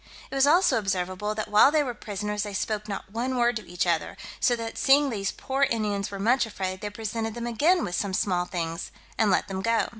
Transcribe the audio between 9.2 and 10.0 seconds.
let them go.